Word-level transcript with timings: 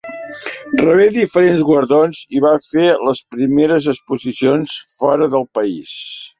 Rebé 0.85 1.03
diferents 1.17 1.61
guardons 1.67 2.23
i 2.39 2.41
va 2.47 2.55
fer 2.69 2.87
les 3.09 3.23
primeres 3.37 3.93
exposicions 3.95 4.77
fora 5.03 5.33
del 5.39 5.51
país. 5.61 5.97